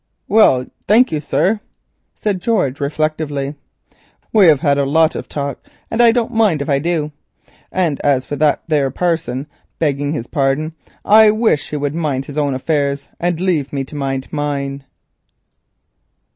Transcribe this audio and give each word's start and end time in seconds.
"Well, 0.27 0.65
thank 0.87 1.11
you, 1.11 1.19
sir," 1.21 1.59
said 2.15 2.41
George 2.41 2.79
reflectively, 2.79 3.53
"we 4.33 4.47
hev 4.47 4.61
had 4.61 4.79
a 4.79 4.83
lot 4.83 5.15
of 5.15 5.29
talk 5.29 5.63
and 5.91 6.01
I 6.01 6.11
don't 6.11 6.33
mind 6.33 6.59
if 6.63 6.67
I 6.71 6.79
do, 6.79 7.11
and 7.71 7.99
as 7.99 8.25
for 8.25 8.35
that 8.37 8.63
there 8.67 8.89
parson, 8.89 9.45
begging 9.77 10.13
his 10.13 10.25
pardon, 10.25 10.73
I 11.05 11.29
wish 11.29 11.69
he 11.69 11.77
would 11.77 11.93
mind 11.93 12.25
his 12.25 12.37
own 12.39 12.55
affairs 12.55 13.09
and 13.19 13.39
leave 13.39 13.71
me 13.71 13.83
to 13.83 13.95
mind 13.95 14.33
mine." 14.33 14.85